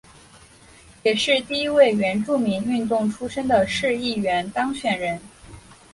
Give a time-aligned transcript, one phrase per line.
[1.03, 5.21] 也是第一位原住民运动出身的市议员当选人。